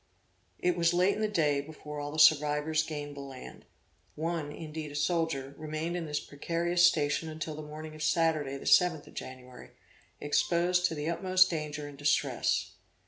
[0.57, 3.65] It was late in the day before all the survivors gained the land;
[4.15, 8.65] one indeed a soldier, remained in this precarious station until the morning of Saturday the
[8.65, 9.69] 7th of January;
[10.19, 12.71] exposed to the utmost danger and distress.